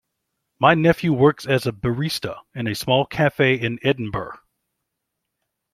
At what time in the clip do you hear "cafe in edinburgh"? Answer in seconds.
3.05-4.39